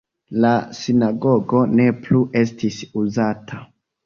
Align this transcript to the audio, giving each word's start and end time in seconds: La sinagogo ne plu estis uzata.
La 0.45 0.53
sinagogo 0.77 1.61
ne 1.81 1.85
plu 2.07 2.23
estis 2.43 2.81
uzata. 3.05 3.63